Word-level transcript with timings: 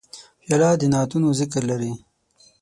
پیاله 0.41 0.69
د 0.81 0.83
نعتونو 0.93 1.27
ذکر 1.39 1.61
لري. 1.71 1.93